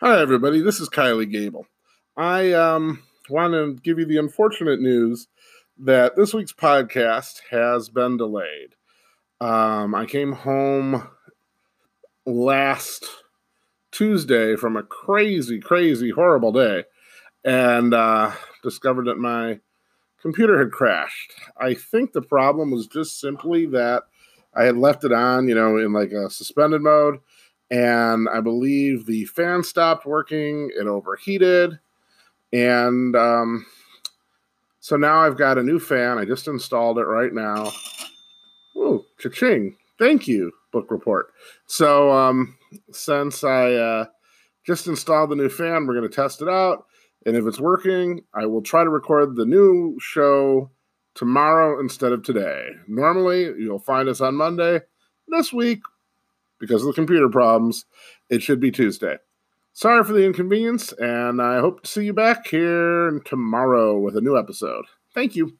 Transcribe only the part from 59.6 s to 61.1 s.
Sorry for the inconvenience,